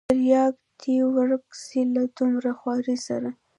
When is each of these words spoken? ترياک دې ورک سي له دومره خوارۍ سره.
ترياک 0.09 0.55
دې 0.81 0.97
ورک 1.15 1.45
سي 1.65 1.81
له 1.93 2.03
دومره 2.17 2.51
خوارۍ 2.59 2.97
سره. 3.07 3.29